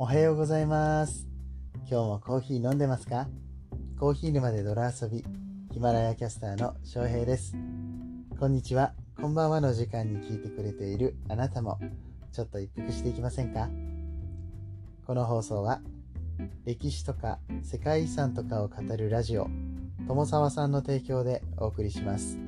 [0.00, 1.26] おはようございます。
[1.78, 3.26] 今日もコーヒー飲んでますか？
[3.98, 5.24] コーヒー沼で泥遊び。
[5.72, 7.56] ヒマラヤキャスターの翔平です。
[8.38, 8.92] こんにちは。
[9.20, 11.80] こんばんはの時間に聞いてくれているあなたも。
[12.30, 13.68] ちょっと一服していきませんか？
[15.04, 15.80] この放送は
[16.64, 19.48] 歴史とか世界遺産とかを語るラジオ
[20.06, 22.38] 友沢さんの提供でお送りします。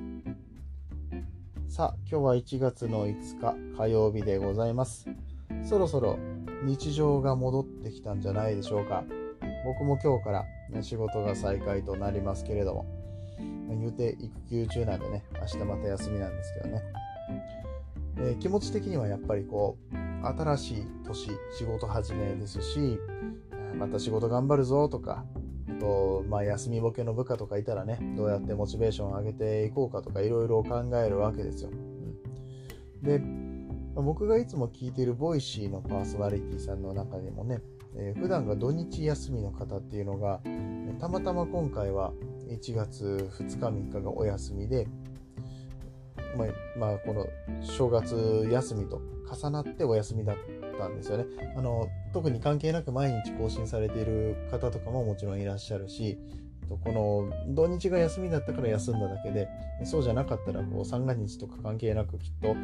[1.69, 5.09] さあ今日は1月の5日火曜日でございます。
[5.65, 6.17] そろそろ
[6.65, 9.05] 日常が戻ってきたんじゃないでしょうか。
[9.65, 13.01] 僕も今日から、ね、仕事が再開となりますけれども。
[13.81, 16.83] 言うて育休中なんでね明日また休みなんですけどね、
[18.19, 22.99] えー、気持ち的にはやっぱりこう新しい年仕事始めですし
[23.79, 25.25] また仕事頑張るぞとか
[25.69, 33.19] あと、まあ、休みボケの部下とかいたらねどうやってモチベーションを上げていこうかとかいろいろ考えるわけですよ、うん、で
[33.95, 37.61] 僕がいつも聞いている Voicy のパーソナリティさんの中でもね、
[37.97, 40.41] えー、普段が土日休みの方っていうのが
[41.01, 42.13] たまたま今回は
[42.49, 44.87] 1月2日3日がお休みで、
[46.37, 47.27] まあ、まあ、この
[47.63, 50.37] 正月休みと重なってお休みだっ
[50.79, 51.27] たんですよね。
[51.57, 56.19] あの特に関係なく毎日更新されている方とかももちろんいらっしゃるし
[56.69, 59.49] この土日が休みだったから休んだだけで
[59.85, 62.55] そうじゃなかったらこう三が日とか関係なくきっと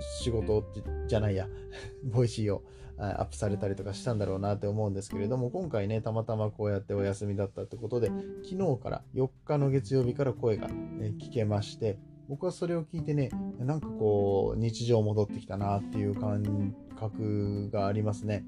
[0.00, 0.64] 仕事
[1.06, 1.48] じゃないや、
[2.04, 2.62] Voicy を
[2.96, 8.08] アップされたりとかしたんだろうなって思うんですけれども、今回ね、たまたまこうやってお休みだったってことで、
[8.44, 18.44] 昨日から4日の月曜日から声が、ね、聞けまして、僕はそれを聞いてね、なんかこう、日常戻ってきたなっていう感覚がありますね。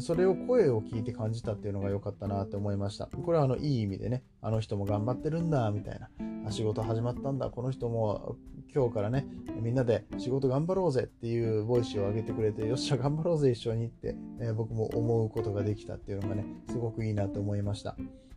[0.00, 3.06] それを声を聞いて感じたっていうのが良かったなって思いました。
[3.06, 6.00] これはあのいい意味でね、あの人も頑張ってるんだみたい
[6.44, 8.36] な、仕事始まったんだ、この人も
[8.74, 9.26] 今日からね、
[9.62, 17.96] みんなで仕事頑張ろうぜっていうボイスを上げてくれて、よっしゃ、頑張ろうぜ一緒にって、えー、僕も思うことができたっていうのがね、すごくいいなと思いました。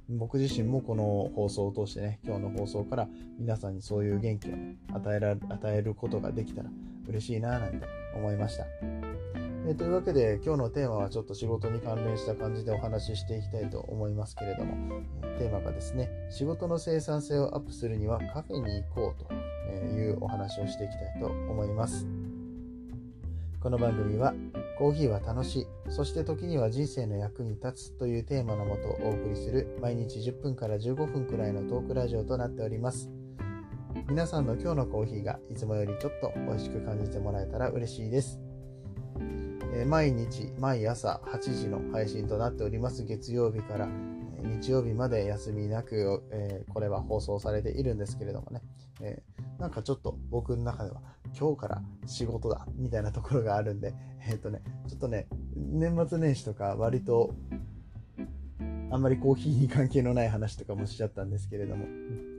[0.09, 4.53] 僕自身もこの放送を通してね、今日の放送から皆さんにそういう元気を、
[4.93, 6.69] 与えら与えることができたら
[7.07, 9.08] 嬉しいななんて思いました。
[9.69, 15.03] え、というわけで今日のテーマはちょっと仕事に関連した感じでお話ししていきたいと思いますけれども、
[15.37, 22.07] テーマがですね仕事の生産性をアップするにはカフェに行こうというお話をしていきたいと思います。
[23.61, 24.33] この番組は
[24.79, 33.11] コーヒーは楽しいそして時には人生の役に立つというテーマのもとお送りする毎日10分から15分くらいのトークラジオとなっております。
[34.09, 38.39] 皆さんの今日のコーヒーがいつもよりちょっと美味しく感じてもらえたら嬉しいです。
[39.73, 43.87] え毎日毎朝8時の配信となっております月曜日から
[44.43, 48.61] 日曜日まで休みなく、えー、これは放送されているんですけれどもね、
[49.01, 51.01] えー、なんかちょっと僕の中では
[51.37, 53.93] 今日から仕事だみたいなところがあるんで、
[54.27, 57.35] えっ、ー、とね、ちょっとね、年末年始とか割と
[58.91, 61.85] あんまりコーヒーに関係のない話とかもしちゃったんですけれども、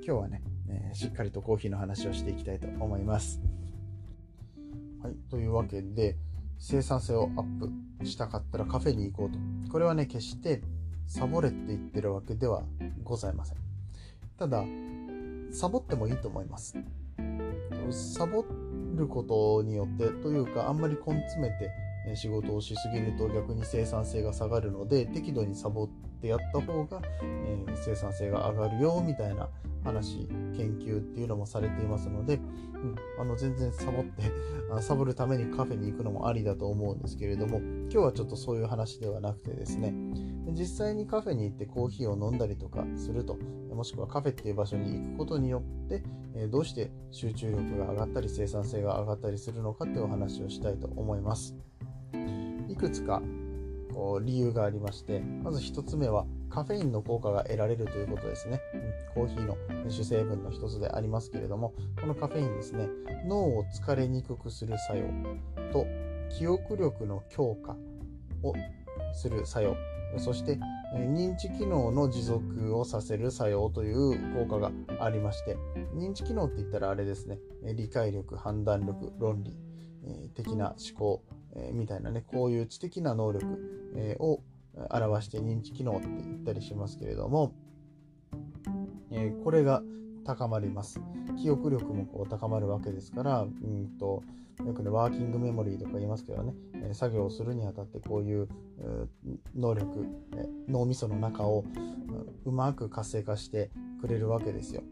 [0.04, 3.41] 今日はね、えしっかりとコーヒーの話をしていきたいと思います。
[5.02, 6.16] はい、というわけで、
[6.60, 9.72] 生産性をアップしたかったらカフェに行こうと。
[9.72, 10.62] これはね、決して
[11.06, 12.62] サボれって言ってるわけでは
[13.03, 13.56] ございません。
[14.38, 14.62] ただ、
[15.50, 16.76] サボってもいいと思います。
[17.91, 18.44] サボ
[18.94, 21.71] ることによってというか、あんまり根詰めて
[22.15, 25.88] 仕事をしすぎると逆に生産性が下がるので、適度にサボっ
[26.21, 29.48] てやった方が、えー、生産性が上がるよみたいな
[29.84, 34.22] 話研究っていうのもされていますので、うん、あの全然サボって
[34.80, 39.92] サボるためにカフェに行くのもありだと思うんですけれども今日はちょっとそういう話ではなくてですね
[40.52, 43.36] 実際にカフェに行ってコーヒーを飲んだりとかすると
[43.74, 46.02] もしくはカフェっていう場所に行くことによって
[46.48, 51.56] どうして集中力が上がったり生産性が上がったりするのかっていうお話をしたいと思います。
[52.68, 53.20] いくつか
[53.92, 59.56] こう理由がありましてまず1つ目はカフェインの効果が得られるということですね、うん、コーヒーの
[59.88, 62.88] 主成分の一つでありますけれどもこのカフェインですね
[63.27, 65.07] 脳を疲れにくくする作用
[65.72, 65.86] と
[66.28, 67.77] 記憶力の強化
[68.42, 68.54] を
[69.13, 69.77] する作用
[70.19, 70.59] そして
[70.95, 74.72] 認知機能の持続をさせる作用という効果が
[75.04, 75.57] ありまして
[75.95, 77.39] 認知機能って言ったらあれですね
[77.77, 79.57] 理解力判断力論理
[80.34, 81.22] 的な思考
[81.72, 83.47] みたいなねこういう知的な能力
[84.19, 84.41] を
[84.91, 87.53] 表して認知機能って言ったりしますけれども、
[89.10, 89.82] え、これが
[90.24, 91.00] 高まります。
[91.41, 94.22] 記憶力もこう高まるわけですから、うんと
[94.65, 98.48] よくね、ワーキングメモリーとか言いますけどね、え作業をするにあたってこういう
[99.56, 100.06] 能力、
[100.36, 101.65] え脳みその中を
[102.44, 104.83] うまく活性化してくれるわけですよ。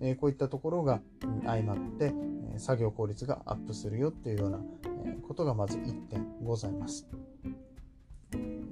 [0.00, 1.00] えこういったところが
[1.44, 2.12] 相まって、
[2.54, 4.60] え作業効率がアップするよっていうような
[5.26, 7.06] ことがまず1点ございます。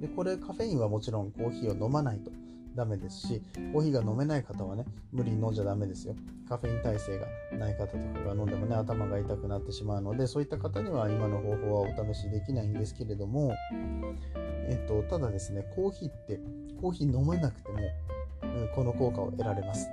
[0.03, 2.29] でこれカフェインはもちろんコーヒーを飲まないと
[2.75, 3.41] ダメですし
[3.71, 4.83] コーヒーが飲めない方はね
[5.13, 6.15] 無理に飲んじゃダメですよ
[6.49, 7.27] カフェイン耐性が
[7.57, 13.55] ない方とかが飲んでもね頭が痛くなってしまうのでそういった方には今の方法はお試しできないんですけれども
[14.67, 16.41] えっとただですねコーヒーって
[16.81, 17.77] コーヒー飲めなくても
[18.43, 19.87] うんこの効果を得られます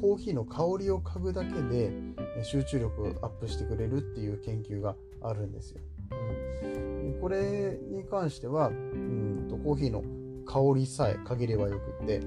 [0.00, 1.90] コーヒーの香りを嗅ぐだけで
[2.44, 5.80] 集中力をアップしてくれるっていう研究があるんですよ。
[7.24, 10.02] これに関してはうんとコーヒーの
[10.44, 12.20] 香りさえ嗅げればよくって、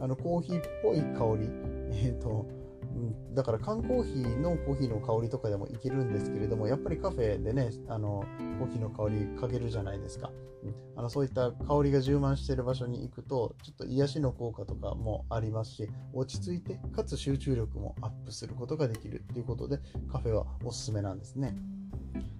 [0.00, 1.50] あのコーヒーっぽい香り、
[1.92, 2.46] えーと
[2.80, 2.98] う
[3.32, 8.24] ん、だから缶コーヒーのコーヒーの香りとかでもいけるんですけれどもやっぱりカフェでねあの
[8.58, 10.30] コーヒーの香り嗅げるじゃないですか、
[10.62, 19.80] うん、あのそういった香りが充満している場所に行くとちょっと癒しの効果とかもありますし落ち着いてかつ集中力もアップすることができるということで
[20.10, 21.54] カフェはおすすめなんですね。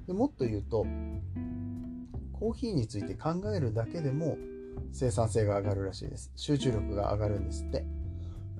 [0.06, 0.86] でもっと言うと
[2.38, 4.36] コーヒーについて考えるだけでも
[4.92, 6.32] 生産性が上がるらしいです。
[6.36, 7.84] 集中力が上がるんですって。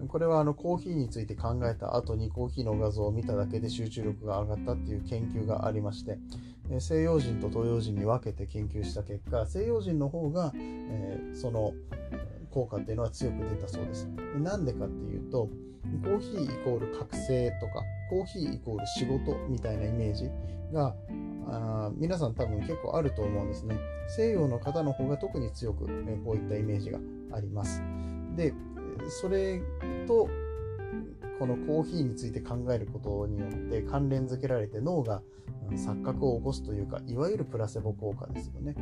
[0.09, 6.19] これはあのコーヒーについて考えた後にコーヒーの画像を見ただけで集中力が上がったっていう研究がありまして
[6.81, 11.73] 西洋人と東洋人に分けて研究した結果西洋人の方が、えー、その
[12.55, 14.09] 効果っていうのは強く出たそうです。
[14.39, 15.49] なんでかっていうと
[16.03, 20.31] コーヒーイコール覚醒とかコーヒーイコール仕事みたいなイメージ
[20.73, 20.95] が
[21.47, 23.77] あ皆さん多分結構あると思うんですね。
[24.17, 26.99] 西洋の方の方が特に強く、ね、こういったイメージが
[27.33, 27.83] あります。
[28.37, 28.55] で
[29.21, 29.61] それ
[30.07, 30.29] と
[31.39, 35.23] このコーヒーについて考えることによって関連づけられて脳が
[35.73, 38.75] 錯覚を起こすというかいわゆるプラセボ効果ですよね。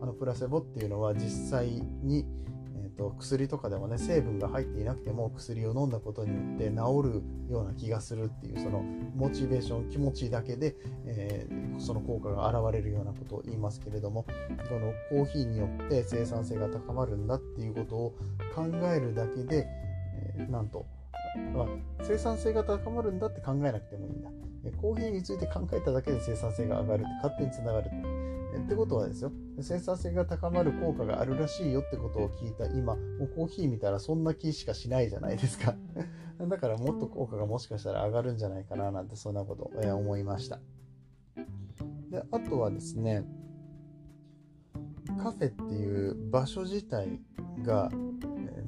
[0.00, 1.68] あのプラセボっていうのは実際
[2.02, 2.26] に、
[2.94, 8.82] と、薬とかでもね成分が入っていなくても薬を飲んだことによって治るような気がするっていうその
[9.14, 10.76] モチベーション気持ちだけで、
[11.06, 14.24] えー、その効果が現れるようなことを言いますけれども
[14.68, 18.10] このコーヒーによって生産性が高まるんだっていうことを
[18.54, 19.66] 考えるだけで、
[20.38, 20.86] えー、なんと
[21.52, 21.66] まあ、
[22.02, 24.30] 生産性が高まるんだって考えなくてもいいんだ。
[24.80, 28.13] コーヒーについて考えただけで生産性が上がるって勝手につながるって。
[28.58, 35.74] ってことはですよ、生産性が高まる効果があるらしいよってことを聞いた今、もうコーヒー見たらそんな気しかしないじゃないですか。
[36.40, 40.58] だからもっと効果がもしかしたら上がるんじゃないかななんてそんなことを思いました。
[42.10, 43.24] であとはですね、
[45.22, 47.20] カフェっていう場所自体
[47.62, 47.90] が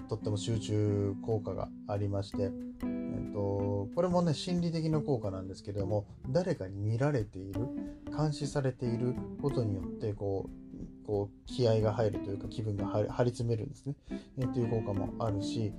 [0.09, 7.69] とっても集中効果がありまして、えっと、これもね心理的な効果なんですけれども誰かに見られている
[8.17, 13.95] 監視されていることによってこうこう気合が入るというか気分が張り詰めるんですね、
[14.39, 15.73] えという効果もあるし、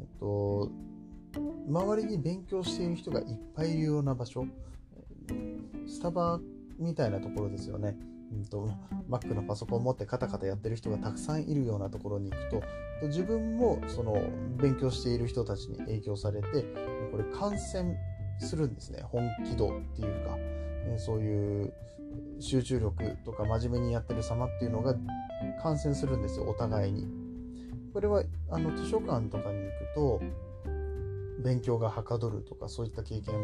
[0.00, 0.70] えっと、
[1.68, 4.44] 周りに勉強している人がいっぱいいるような場所
[5.86, 6.40] スタバ
[6.78, 7.96] みたいなところですよね。
[8.32, 8.68] うんと、
[9.08, 12.62] Mac のパソコンを持ってカタカタやってる人がたくさんいるようなところに行くと
[13.06, 14.22] 自分もその
[14.56, 16.48] 勉強している人たちに影響されて
[17.10, 17.94] これ感染
[18.40, 19.02] するんですね。
[19.02, 20.36] 本気度っていうか、
[20.98, 21.72] そういう
[22.40, 24.94] 集中力とか真面目にやってる様っていうのが
[25.62, 27.06] 感染するんですよお互いに。
[27.92, 30.20] これはあの図書館とかに行くと
[31.42, 33.34] 勉強がはかどるとかそういった経験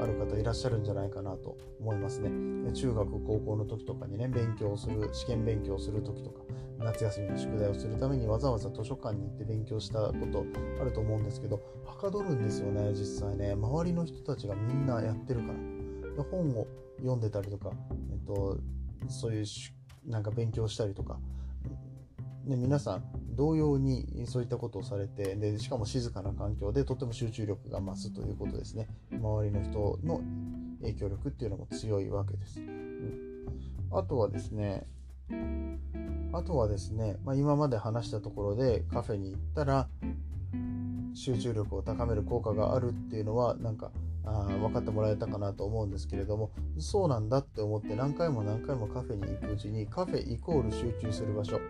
[0.00, 2.72] ある方いらっしゃるんじゃないかなと思いますね。
[2.72, 6.42] 中学高校の時とかにね勉強する試験勉強する時とか
[6.78, 10.44] 夏休みの宿題をするためにわざわざ図書館に行って勉強したこと
[10.80, 13.52] あると思うんですけどはかどるんですよね実際ね。
[13.52, 15.54] 周りの人たちがみんなやってるから。
[16.22, 16.66] で本を
[16.98, 17.70] 読んでたりとか、
[18.10, 18.58] えっと、
[19.08, 19.44] そういう
[20.06, 21.18] なんか勉強したりとか。
[22.44, 28.86] ね、皆さん同様にそういったことをされてでしかも静かな環境でとても集中力が増すということですね。
[29.10, 30.20] 周りの人の
[30.80, 33.48] 影響力っていうのも強いわけです、うん、
[33.90, 34.86] あとはですね
[36.32, 39.88] あとはですね、まあ、今まで話したところでカフェに行ったら
[41.14, 43.90] 集中力を高める効果があるっていうのはなんか
[44.26, 51.60] あ分かってもらえたかなと思うんですけれどもそうなんだって思って何回も何回もカフェに行くうちにカフェイコール集中する場所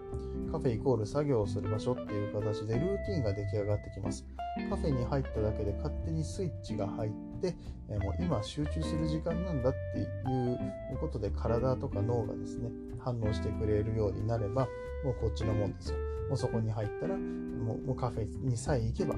[0.51, 4.25] カフェイコール作業をする場所っていう形でルーティンが出来上がってきます。
[4.71, 7.11] カフェに入っただけで勝手にスイッチが入っ
[7.43, 7.55] て、
[7.89, 14.67] もう今集中する時間なんだっていうことで体とか脳がですね反応してくれるようになれば
[15.05, 15.99] もうこっちのもんですよ。
[16.29, 19.15] もうそこに入ったらもうカフェにさえ行けば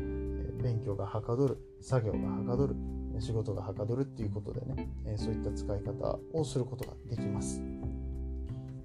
[0.63, 2.75] 勉強がはかどる作業がはかどる
[3.21, 7.63] 仕事がはかどるっていうことでね、えそういった使い方をすることができます。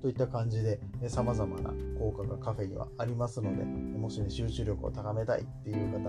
[0.04, 6.00] といった感じで、さまざまな効果がカフェにはありますので、もしね、集中力を高めたいっていう方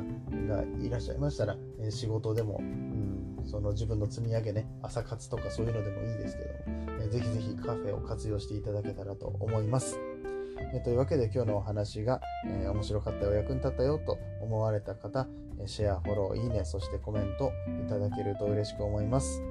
[0.49, 1.57] がいらっしゃいましたら、
[1.91, 9.97] 仕事でも、うん、その自分の積み上げね、朝活とかそういうのでもいいですけども、えー、ぜひぜひカフェを活用していただけたらと思います。
[10.73, 15.29] えというわけで今日のお話が、えー、面白かったよ、役に立ったよと思われた方、
[15.67, 17.53] シェア、フォロー、いいね、そしてコメント
[17.85, 19.43] いただけると嬉しく思います。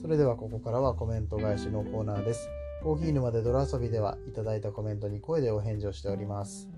[0.00, 2.48] それではここからはコメント返しのコーナーです。
[2.82, 6.68] コーヒー沼で泥遊びではいただいたコメントに声でお返事をしております。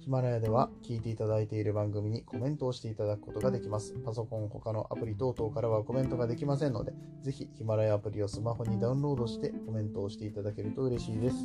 [0.00, 3.94] ヒマラヤでは聞いていただいている番組にコメントをしていただくことができます。
[4.04, 6.92] パソコン他のアプリ等々からはコメントができませんので、
[7.22, 11.36] ぜひヒマラヤアプリをスマホにダウンロードしてコメントをしていただけると嬉しいです。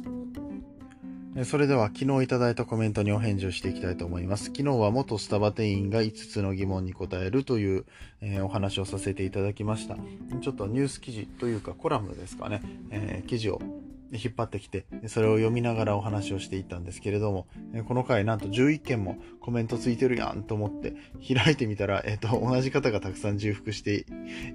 [1.45, 4.45] それでは昨日いただいたコメントにお返事をしていきたいと思います。
[4.45, 7.85] 昨日は元スタバ店員が5つの疑問に答えるという、
[8.21, 9.95] えー、お話をさせていただきました。
[10.41, 13.61] ちょっとニュース記事というかコラムですかね、えー、記事を
[14.11, 17.47] 引っ張ってきて、それを読みながらお話をしていったんですけれども、
[17.87, 20.93] この回なんと11件もコメントついてるやんと思って
[21.33, 24.05] 開いてみたら、えっ、と、同じ方がたくさん重複して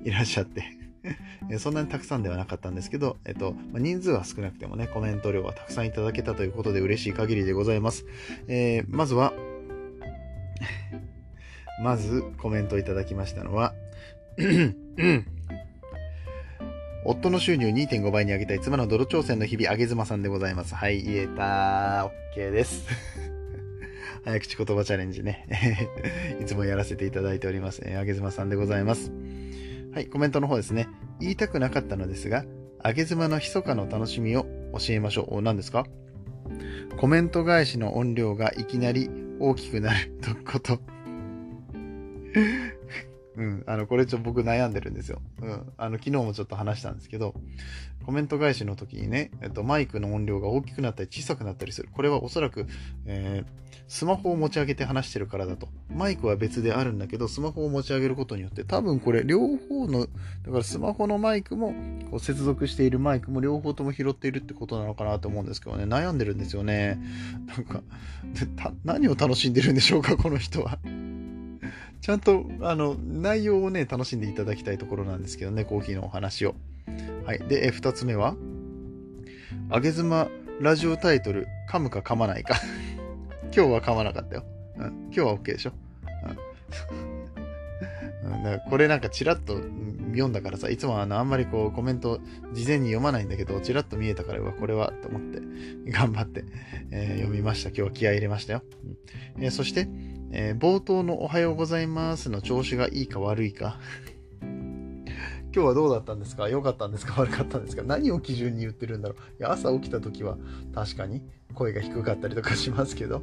[0.04, 0.83] いらっしゃって
[1.58, 8.06] そんなにたくさんではなかったんですけど、えっと、人数は少なくてもね、コメント量はたくさんいただけたということで嬉しい限りでございます。
[8.48, 9.34] えー、まずは、
[11.82, 13.74] まずコメントいただきましたのは、
[17.06, 20.74] 夫の収入2.5倍に上げたい妻の泥挑戦の日々、あげ妻さんでございます。
[20.74, 22.10] はい、言えたー。
[22.34, 22.88] OK です。
[24.24, 25.46] 早口言葉チャレンジね。
[26.40, 27.82] いつもやらせていただいております。
[27.98, 29.12] あげ妻さんでございます。
[29.94, 30.88] はい、コメントの方ですね。
[31.20, 32.44] 言いたくなかったのですが、
[32.82, 35.40] あげ妻の密かの楽しみを教えましょう。
[35.40, 35.86] 何ですか？
[36.96, 39.08] コメント返しの音量がいきなり
[39.38, 40.80] 大きくなるとこと？
[43.36, 43.64] うん。
[43.66, 45.20] あの、これちょっと僕悩んでるんですよ。
[45.40, 45.72] うん。
[45.76, 47.34] あの、昨日もちょっと話したんですけど、
[48.04, 51.88] コメント返しの時にね、えっと、マイクの音量が大きくなったり小さくなったりする。
[51.92, 52.66] これはおそらく、
[53.06, 55.68] えー、スマホを持ち上げて話してるからだと。
[55.90, 60.06] マイクは別であるんだけど、スマホを持ち上げることによって、多分これ両方の、
[60.42, 61.74] だからスマホのマイクも、
[62.10, 66.98] こう接続しているマイクも両方とも拾っているってことなのかなと思うんですけどね、悩んでるんですよね。
[67.46, 67.82] なんか、
[68.84, 70.78] 何を楽しんでるんでしょうか、この人は。
[72.04, 76.54] ちゃんと、あの、内容をね、楽しんでいただきたいところなんですけどね、コーヒーのお話を。
[77.24, 77.38] はい。
[77.38, 78.36] で、二つ目は、
[79.70, 80.28] あげ妻
[80.60, 82.56] ラジオタイトル、噛むか噛まないか
[83.56, 84.44] 今日は噛まなかったよ。
[84.76, 84.84] うん。
[84.84, 85.72] 今日は OK でしょ？
[88.24, 88.42] うん。
[88.42, 89.54] だからこれなんかチラッと
[90.10, 92.20] 読んだからさ、いつもあの、あんまりこうコメント
[92.52, 95.40] 事前に読まないんだけど、チラッと見えたから、うわ、これはと思って、
[95.90, 96.44] 頑張って、
[96.90, 97.70] えー、読みました。
[97.70, 98.62] 今日は気合入れましたよ。
[98.84, 99.88] うんえー、そして、
[100.36, 103.78] えー、冒頭のおはようございますの調子がいいか悪いか。
[104.42, 106.48] 今日はどうだったんですか？
[106.48, 107.14] 良かったんですか？
[107.22, 107.84] 悪かったんですか？
[107.84, 109.18] 何を基準に言ってるんだろう？
[109.38, 110.36] いや朝起きた時は
[110.74, 111.22] 確かに
[111.54, 113.22] 声が低かったりとかしますけど。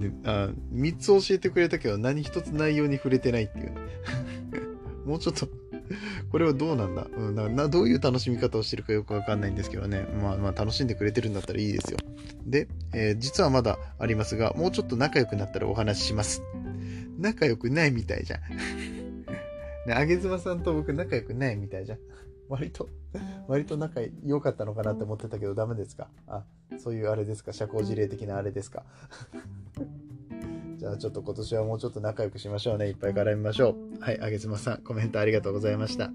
[0.00, 3.72] であ3つ教えてくれたけど何一つ内容に触れてないっていうね。
[5.04, 5.46] もうちょっと
[6.30, 10.06] これはどうなんだ、うん、ななどういう楽しみ方をしてるかよくわかんないんですけどね。
[10.22, 11.98] まあまあ楽しんでくれてるんだったらいいですよ。
[12.46, 16.42] で、えー、実はまだありますが、もうちょっと仲良くなったらお話しします。
[17.18, 18.40] 仲良くないみたいじゃん。
[19.86, 21.98] ね、あげずまさんと僕仲良くないみたいじゃん。
[22.48, 22.88] 割と、
[23.48, 26.08] 割と仲良かったのかなって思ってたけどダメですか？
[26.26, 26.44] あ、
[26.78, 27.52] そういうあれですか？
[27.52, 28.84] 社交辞令的なあれですか？
[30.84, 32.88] じゃあちょっと今年はもうちょっと仲良くしましょうね。
[32.88, 34.02] いっぱい絡みましょう。
[34.02, 36.10] はい、あげずまさん、コメントありがとうございました。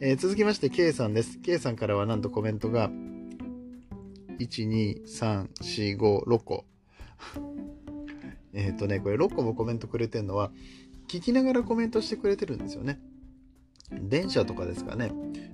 [0.00, 1.38] えー、続きまして、K さんです。
[1.40, 2.88] K さんからはなんとコメントが、
[4.38, 6.64] 1、2、3、4、5、6個。
[8.54, 10.50] えっとね、これ6個もコメントくれてるのは、
[11.06, 12.98] 聞きながらコメントしてくれてるんですよね。
[13.90, 15.12] 電車とかですかね。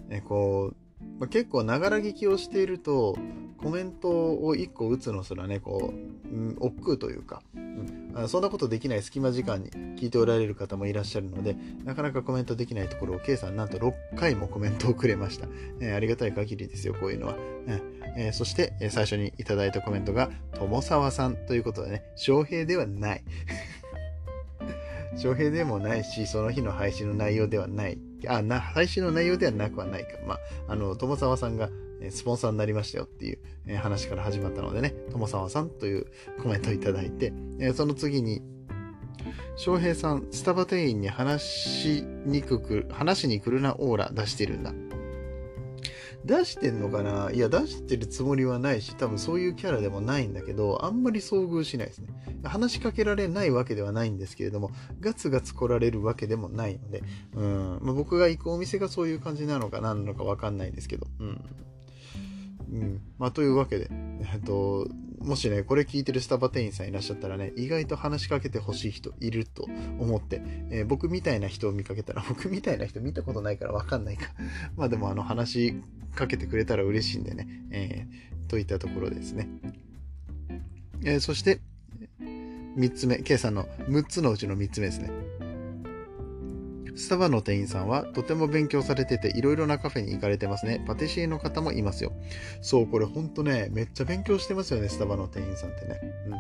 [0.09, 0.77] えこう、
[1.19, 3.19] まあ、結構ながら聞きをしていると、
[3.59, 15.47] コメントを1個打つのすらね、こう、うん、億劫というか、うん、そんなことできない隙間時間に聞いておられる方もいらっしゃるので、なかなかコメントできないところを、K さんなんと6回もコメントをくれました。
[15.81, 17.37] えー、ありがたい限りですよ、こういうのは。
[18.17, 23.25] えー、そして、え、最初にいただいたコメントが、友沢さんということでね、翔平ではない。
[25.17, 27.99] 翔平でもないし、その日の配信の内容ではない。
[28.27, 30.09] あ、な、配信の内容ではなくはないか。
[30.27, 31.69] まあ、あの、友沢さんが
[32.11, 36.07] スポンサーになりましたよっていう話から始まったのでね、友沢さんという
[36.43, 37.33] コメントをいただいて、
[37.75, 38.43] その次に、
[39.57, 44.73] 翔平さん、スタバ店員に話しにくく、話しに来るなオーラ出してるんだ。
[46.25, 47.31] 出してんのかな？
[47.33, 52.09] いや、出してるつもりはないし、多分そういうキャラでもないんだけど、あんまり遭遇しないですね。
[52.43, 57.03] 話しかけられないわけではないんですけれども、ガツガツ来られるわけでもないので、
[57.35, 61.45] うん、まあ、僕が行くお店がそういう感じなのか何なのかわかんないんですけど、うん。
[62.71, 63.01] うん。
[63.19, 69.65] まあ、というわけで、えっと、もしね、これ聞いてるスタバ店員さんいらっしゃったらね、意外と話しかけてほしい人いると
[69.99, 74.31] 思って、えー、僕みたいな人を見かけたら、 僕みたいな人見たことないからわかんないか。
[74.77, 75.75] まあでもあの話し
[76.15, 79.49] かけてくれたら嬉しいんでね、えー、といったところですね。
[81.03, 81.61] えー、そして、
[82.21, 85.11] 3つ目、K さんの6つのうちの3つ目ですね。
[86.97, 90.83] スタバの店員さんはとても勉強されてていろいろなカフェに行かれてますね。
[90.87, 92.13] パティシエの方もいますよ。
[92.63, 96.01] そう、これほんとね、めっちゃ勉強してますよね、スタバの店員さんってね。
[96.27, 96.31] うん。
[96.33, 96.39] だ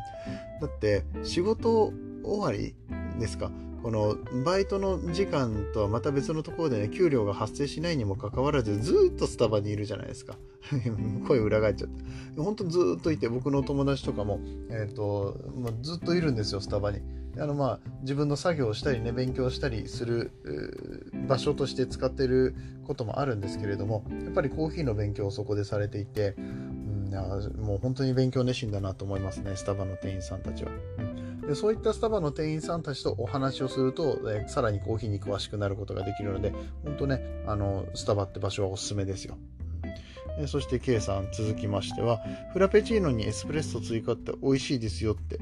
[0.67, 1.93] って、仕事
[2.25, 2.75] 終わり
[3.21, 3.51] ですか？
[3.83, 10.37] このバイトの時間とはまた別のところでね、給料が発生しないにもかかわらず、ずっとスタバにいるじゃないですか。
[11.29, 12.41] 声裏返っちゃって。
[12.41, 17.01] 本当ずっといて、僕の友達とかも、え、ー、と、まあ、ずっといるんですよ、スタバに。
[17.39, 20.31] あのまあ自分の作業をしたりね勉強したりする
[21.29, 22.55] 場所として使ってる
[22.87, 27.11] こともあるんですけれどもやっぱりコーヒーの勉強をそこでされていて、うん、
[27.59, 30.71] もう本当に勉強熱心だなと思いますねスタバの店員さんたちは。
[31.47, 36.53] でそういったスタバの店員さんたちとお話をすると、えさらにコーヒーに詳しくなることができるので
[36.85, 39.37] 本当ねあのスタバって場所はおすすめですよ。
[40.47, 42.21] そして K さん続きましては
[42.53, 45.39] フラペチーノにエスプレッソ追加って美味しいですよって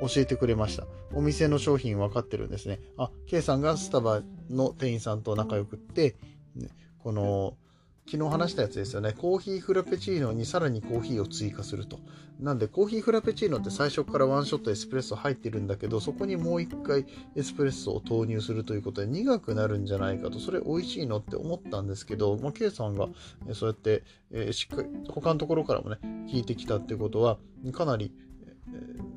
[0.00, 0.86] 教えてくれました。
[1.12, 2.80] お店の商品分かってるんですね。
[2.96, 6.16] あ、K さんがスタバの店員さんと仲良くって、
[6.98, 7.56] この、
[8.10, 9.12] 昨日話したやつですよね。
[9.12, 11.98] コーヒーフラペチーノにさらにコーヒーを追加すると。
[12.40, 17.04] なんで、コーヒーフラペチーノって最初からワンショットエスプレッソ入ってるんだけど、そこにもう一回
[17.36, 23.08] エスプレッソを投入するということで苦くなるんじゃないかと、それ美味しいのって思ったんですけど、まあ、K さんが
[23.52, 25.98] そうやって、えー、しっかり、他のところからもね、
[26.32, 27.36] 聞いてきたってことは、
[27.72, 28.14] かなり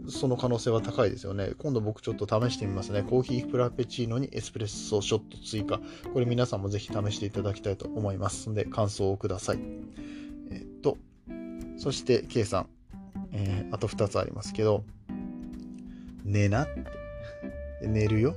[0.08, 1.52] その可能性は高いですよね。
[1.58, 3.04] 今度僕ちょっと試してみますね。
[3.04, 5.80] コーヒーフラペチーノにエスプレッソショット追加。
[6.14, 9.60] これ皆さんもぜひ試していただきたいと思いますので、感想をください。
[10.52, 10.98] えっと、
[11.78, 12.70] そして K さん、
[13.32, 14.84] えー、あと2つありますけど、
[16.24, 17.02] 寝なって。
[17.88, 18.36] 寝るよ。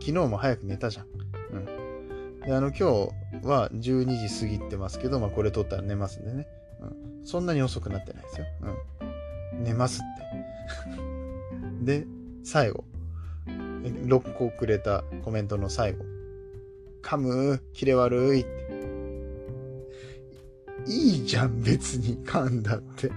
[0.00, 1.06] 昨日も早く寝たじゃん。
[1.52, 2.40] うん。
[2.40, 2.84] で、あの、今日
[3.46, 6.46] は12時過ぎてますけど、まあこれ撮ったら寝ますんでね。
[6.80, 7.26] うん。
[7.26, 8.46] そんなに遅くなってないですよ。
[8.97, 8.97] うん。
[9.58, 12.00] 寝ますって。
[12.00, 12.06] で、
[12.44, 12.84] 最後。
[13.46, 16.04] 6個くれたコメントの最後。
[17.02, 18.68] 噛む、キレ悪いって。
[20.86, 23.10] いいじゃん、別に噛んだって。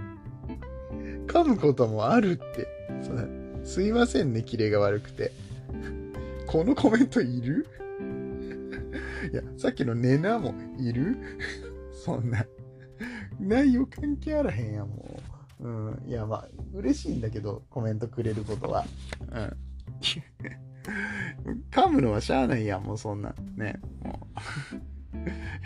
[1.28, 2.68] 噛むこともあるって。
[3.64, 5.32] すいませんね、キレが悪くて。
[6.48, 7.66] このコメントいる？
[9.32, 11.16] いや、さっきのネナもいる？
[11.94, 12.46] そんな。
[13.40, 15.21] 内容関係あらへんやん、も
[15.62, 15.68] う。
[15.70, 18.86] ん、いや、まあ、嬉しいんだけど、コメントくれることは。
[19.32, 19.58] うん。
[21.72, 23.36] 噛むのはしゃあないやん、もうそんな。
[23.56, 24.40] ね、もう。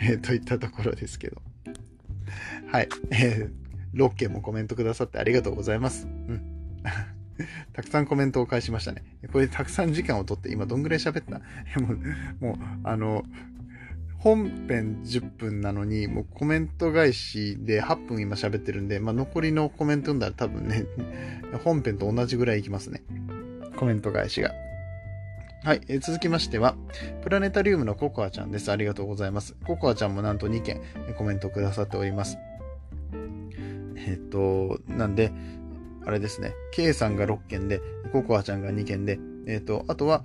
[0.00, 1.40] え、といったところですけど。
[2.70, 2.88] はい。
[3.10, 6.06] えー、6件もコメントくださってありがとうございます。
[6.06, 6.42] うん。
[7.72, 9.04] たくさんコメントを返しましたね。
[9.32, 11.38] これでたくさん時間をとって今どんぐらい喋った？
[11.80, 13.24] もう、もう、あの、
[14.18, 20.86] 本編10分なのに、もうコメント返しで8分今喋ってるんで、まあ、残りのコメント読んだら多分ね、
[21.64, 23.02] 本編と同じぐらいいきますね。
[23.76, 24.52] コメント返しが。
[25.62, 26.76] はい、え、続きましては、
[27.22, 28.70] プラネタリウムのココアちゃんです。
[28.70, 29.56] ありがとうございます。
[29.64, 30.80] ココアちゃんもなんと2件
[31.18, 32.38] コメントくださっております。
[33.96, 35.32] えっ、と、なんで、
[36.04, 37.80] あれですね、K さんが6件で、
[38.12, 40.24] ココアちゃんが2件で、えっ、と、あとは、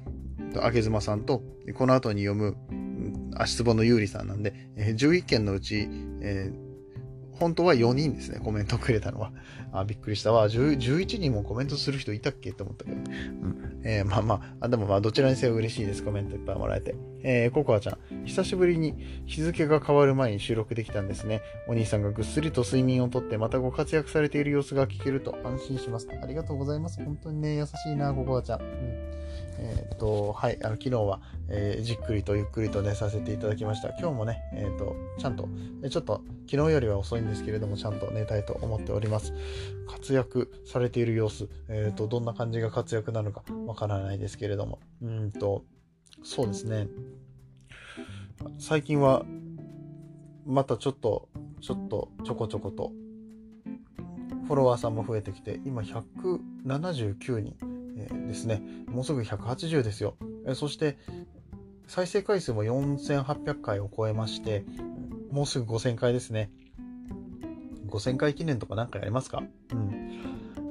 [0.61, 1.41] あげずまさんと、
[1.73, 2.55] この後に読む、
[3.35, 5.87] 足つぼの有利さんなんで、えー、11件のうち、
[6.21, 6.71] えー
[7.41, 9.33] 本当は4人ですね、コメントくれたのは。
[9.71, 10.47] あ、びっくりしたわ。
[10.47, 12.51] 11人もコメントする人いたっけ？
[12.51, 12.97] って思ったけど。
[12.97, 13.81] うん。
[13.83, 16.03] えー、まあまあ、でもまあ、どちらにせよ嬉しいです。
[16.03, 16.93] コメントいっぱいもらえて。
[17.23, 18.93] えー、ココアちゃん、久しぶりに
[19.25, 21.41] 日付が変わる前に収録できたんですね。
[21.67, 26.07] お兄さんがぐっすりと睡眠をとって、またご活躍されている様子が聞けると安心します。
[26.21, 27.03] ありがとうございます。
[27.03, 28.61] 本当にね、優しいな、ココアちゃん。
[28.61, 28.67] うん
[29.61, 33.89] えっ、と、はい、あの、昨日は、えー、じっくりとゆっくりと寝させていただきました。
[33.89, 35.47] 今日もね、えっ、と、ちゃんと、
[35.89, 39.33] ちょっと、昨日よりは遅いんですけれども、ちゃんと寝たいと思っております。
[39.87, 45.63] 活躍されている様子、えっ、と、どんな感じが活躍なのかわからないですけれども、うんと、
[46.23, 46.87] そうですね。
[48.57, 49.23] 最近は、
[50.45, 51.29] またちょっと、
[51.61, 52.91] ちょっと、ちょこちょこと、
[54.47, 57.70] フォロワーさんも増えてきて、今179人。
[58.05, 58.61] ですね。
[58.87, 60.15] もうすぐ180ですよ。
[60.55, 60.97] そして、
[61.87, 64.65] 再生回数も4800回を超えまして、
[65.29, 66.51] もうすぐ5000回ですね。
[67.87, 69.43] 5000回記念とかなんかやりますか？
[69.71, 70.21] うん。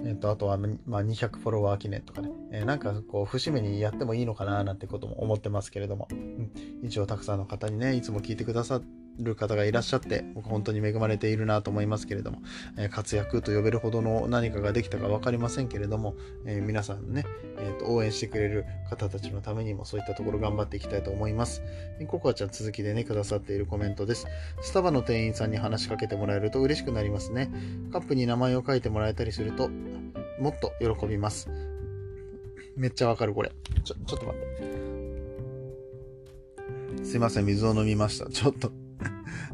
[0.06, 2.30] えっ、と、あとは、まあ、200フォロワー記念とかね。
[2.52, 6.08] えー、なんかこう、節目にやってもいいのかななんてことも思ってますけれども。
[6.10, 6.50] うん。
[6.82, 12.42] 一応たくさんの方にね、いつも聞いてくださってる方がいらっしゃって僕本当に恵まれているなと思いますけれども、
[12.78, 16.14] え活躍と呼べるほどの何かができたか分かりませんけれども、
[16.46, 17.24] え皆さんね、
[17.59, 21.62] えーと、応援してくれる方たちのためにもそういったところ頑張っていきたいと思います。
[22.09, 24.26] ココアちゃん続きでね、くださっているコメントです。
[24.61, 27.50] スタバの店員さんに話しかけてもらえると嬉しくなりますね。
[27.92, 29.68] カップに名前を書いてもらえたりすると、
[30.40, 31.48] もっと喜びます。
[32.76, 33.52] めっちゃわかる、これ。
[33.85, 34.46] ちょ、ちょっと待って。
[37.04, 38.30] すいません、水を飲みました。
[38.30, 38.70] ちょっと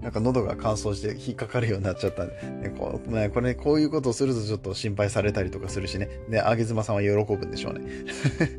[0.03, 6.09] なんか喉が乾燥して引っかかるようになっちゃったんで、ね、こうね、これ、こういうことをするとちょっと心配されたりとかするしね。
[6.29, 7.87] で、あげずまさんは喜ぶんでしょうね。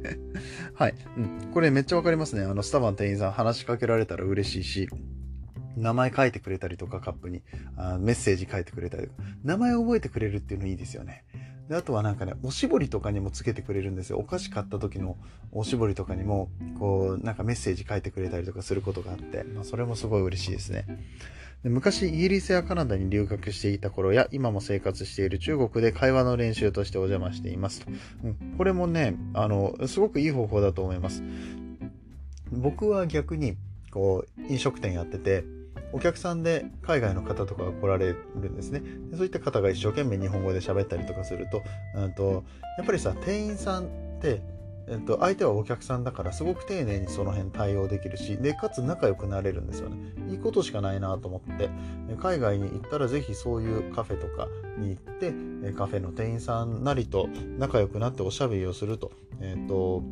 [0.74, 0.96] はい。
[1.18, 1.52] うん。
[1.54, 2.44] これめっちゃわかりますね。
[2.44, 4.90] あの、スタバの店員さん話しかけられたら嬉しいし、
[5.76, 7.44] 名前書いてくれたりとかカップに
[7.76, 11.24] あメッセージ書いてくれたりとか、名前覚えてくれるっていうのいいですよね。
[11.70, 14.18] で、あとはなんかね、おしぼりとかにもつけてくれるんですよ。
[14.18, 15.18] お菓子買った時の
[15.52, 16.50] おしぼりとかにも、
[16.80, 20.86] こう、なんかメッセージ書いてくれたりとかすることがあって、まあ、それもすごい嬉しいですね。
[21.64, 27.92] で昔、イギリスやカナダに留学していた頃や、今も生活している中国で会話の練習としてお邪魔していますと。
[28.24, 31.24] うん、これもね、あの、すごくいい方法だと思います。
[32.52, 33.58] 僕は逆に、
[33.92, 35.44] こう、飲食店やってて、
[35.94, 38.16] お客さんで海外の方とかが来られる
[38.50, 38.82] んですね。
[39.16, 41.64] そういった方が一生懸命日本語で喋ったりとかすると、
[41.96, 42.44] うんと
[42.78, 43.88] やっぱりさ、店員さんっ
[44.22, 44.42] て、
[44.90, 49.98] えっと、相手はお客さんだからすごく丁寧にその辺対応できるし、で、かつ仲良くなれるんですよね。
[50.30, 51.70] いいことしかないなと思って、
[52.22, 54.48] 海外に行ったらぜひそういうカフェとか
[54.78, 60.04] に行って、カフェの店員さんなりと仲良くなっておしゃべりをすると、えっと、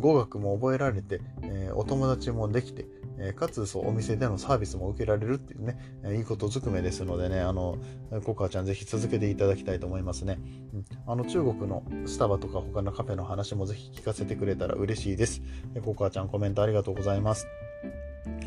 [0.00, 2.86] 語学も覚えられて、え、お友達もできて、
[3.20, 7.78] え、かつそうお店でのサービスも受けられるっていうね、え、いいことずくめですのでね、あの、
[8.24, 10.38] コカちゃんぜひ続けていただきたいと思いますね。
[10.74, 15.42] うん、あの中国のスタバとか他のカフェの話もぜひ聞かせてくれたら嬉しいです。
[15.74, 17.46] えコカちゃんコメントありがとうございます。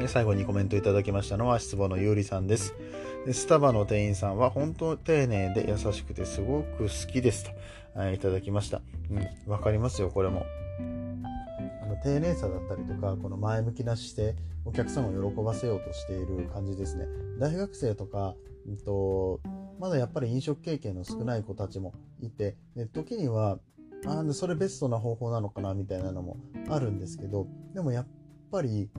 [0.07, 2.73] 最後にコメントいただきましたのは質問のゆうりさんです。
[3.31, 7.45] スタバの店員さんは本当丁寧で優しくてすごく好きです
[7.95, 8.81] といただきました。
[9.09, 10.45] うん、わかりますよ、これも。
[12.03, 14.35] 丁寧さだったりとかこの前向きな姿勢
[14.65, 17.05] お客さんを喜ばせようとしている感じですね。
[17.39, 18.35] 大学生とか、
[18.67, 19.41] うんと、
[19.79, 23.59] まだやっぱり飲食経験の少ない子たちもいてで時には
[24.05, 26.37] あそれベストな方法なのかなみたいなのも
[26.69, 28.07] あるんですけどでもやっ
[28.51, 28.89] ぱり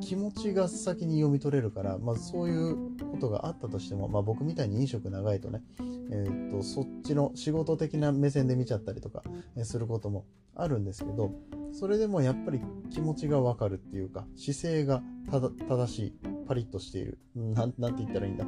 [0.00, 9.22] 気持ちが先に読み取れるから、まあ、そういうことがあったとしても、まあ、僕みたいに飲食長いとね、えーとそっちの仕事的な目線で見ちゃったりとか
[9.62, 11.32] することもあるんですけど
[11.72, 16.14] それでもやっぱり気持ちがわかるっていうか姿勢が正しい
[16.46, 17.18] パリッとしている。
[17.36, 18.44] なんなんて言ったらいいんだ、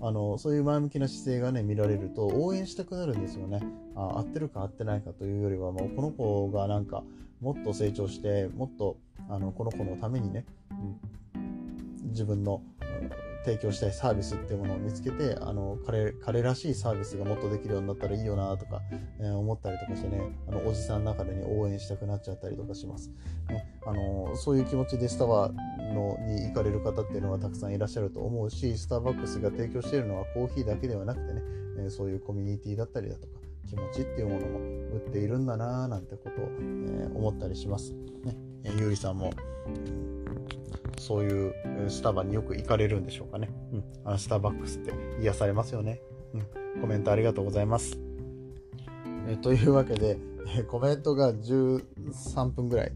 [0.00, 3.60] あのそういう前向きな姿勢がね見られると応援したくなるんですよね。
[3.94, 7.04] あ合ってるか合ってないかというよりはもうこの子がなんか
[7.40, 8.96] もっと成長してもっと
[9.28, 12.62] あのこの子のためにね、うん、自分の
[13.44, 18.82] 提供したいサービスっていうものを見つけてあの彼彼らしいサービスがもっとできるようになったらいいよなとか、
[19.18, 23.10] えー、思ったりとかしてねあのおじさんの中でに応援したくなっちゃったりとかします、
[23.48, 25.50] ね、あのそういう気持ちでスタバ
[25.94, 31.42] のに行かれる方っていうのはたくさんいらっしゃると思うしスターバックスが提供しているのはコーヒーだけではなくてね、
[31.78, 37.92] えー、そういうコミュニティだったりだとか気持ちっていうものも売っているんだなーなんてことを、えー、思ったりします。
[38.24, 39.32] ね、えゆうりさんも
[40.98, 41.54] そういう
[41.88, 43.48] スタバによく行かれるんでしょうかね。
[43.72, 43.84] うん。
[44.04, 44.92] あのスターバックスって
[45.22, 46.00] 癒されますよね。
[46.34, 46.80] うん。
[46.80, 47.98] コメントありがとうございます。
[49.28, 50.18] えというわけで、
[50.56, 52.92] えコメントが13分ぐらい。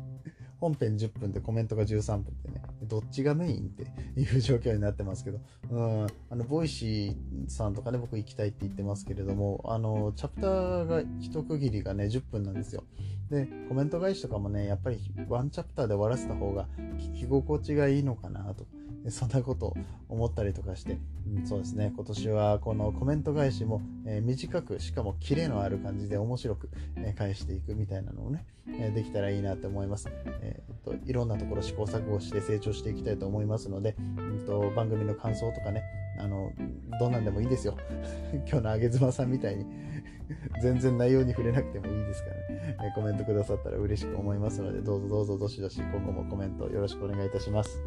[0.60, 3.84] 本編10分でコメントが13分ってね、どっちがメインって
[4.20, 12.84] いう状況になってますけど、うん、あの、 Voicy さんとかね、僕行きたいって言ってますけれども、あの、チャプターが一区切りがね、10分なんですよ。
[13.30, 14.98] で、コメント返しとかもね、やっぱり
[15.28, 16.66] ワンチャプターで終わらせた方が
[16.98, 18.66] 聞き心地がいいのかなと。
[19.10, 19.74] そんなこと
[20.08, 30.08] 思ったりとかして、うん、そうですね、今年はこのコメント返しも、えー、短く、しかもキレのある感じで面白く、えー、返していくみたいなのをね、えー、できたらいいなと思います、
[30.40, 30.94] えー、っと。
[31.06, 35.82] いろんなところ試行錯誤して成長していきたいと思いますので、うんと、番組の感想とかね、
[36.18, 36.52] あの、
[36.98, 37.76] どんなんでもいいですよ。
[38.48, 39.66] 今日のあげずまさんみたいに
[40.62, 47.82] 全然内容に触れなくてもいいですからね、えコメントくださったら嬉しく思いますので、どうぞどうぞどしどし今後もコメントよろしくお願いいたします。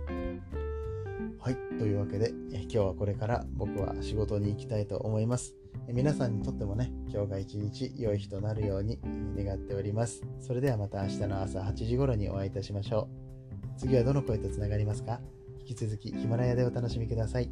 [1.43, 1.55] はい。
[1.79, 5.55] というわけで、え今日はこれから僕は仕事に行きたいと思います。
[5.87, 8.99] え皆さんにとってもね、今日が一日良い日となるように
[9.35, 10.21] 願っております。
[10.39, 13.09] それではまた明日の朝8時頃にお会いいたしましょ
[13.75, 13.79] う。
[13.79, 15.19] 次はどの声とつながりますか？
[15.61, 17.49] 引き続きヒマラヤでお楽しみください。